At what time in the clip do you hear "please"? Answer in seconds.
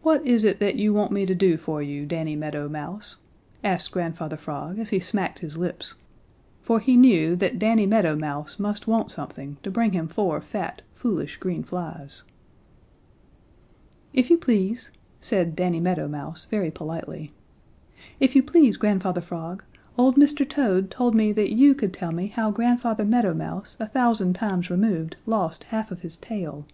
14.38-14.90, 18.42-18.78